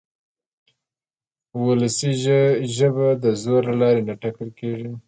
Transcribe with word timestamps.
وولسي 1.59 2.11
ژبه 2.75 3.07
د 3.23 3.25
زور 3.41 3.63
له 3.69 3.75
لارې 3.81 4.01
نه 4.07 4.13
ټاکل 4.21 4.49
کېږي. 4.59 4.91